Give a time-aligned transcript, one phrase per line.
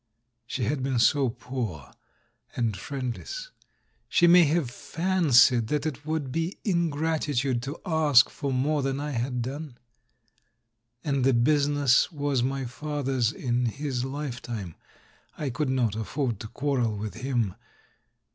[0.47, 1.91] She had been so poor
[2.55, 3.51] and friendless;
[4.09, 9.11] she may have fancied that it would be ingratitude to ask for more than I
[9.11, 9.77] had done?
[11.03, 14.73] And the business was my father's in his lifetime;
[15.37, 17.53] I could not afford to quarrel with him.